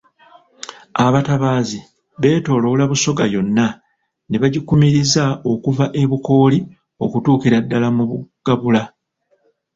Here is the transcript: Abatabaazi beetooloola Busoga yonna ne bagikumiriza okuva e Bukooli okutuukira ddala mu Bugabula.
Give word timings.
Abatabaazi 1.05 1.79
beetooloola 2.21 2.83
Busoga 2.91 3.25
yonna 3.33 3.65
ne 4.29 4.35
bagikumiriza 4.41 5.23
okuva 5.51 5.85
e 6.01 6.03
Bukooli 6.11 6.59
okutuukira 7.05 7.57
ddala 7.63 7.87
mu 7.95 8.03
Bugabula. 8.09 8.83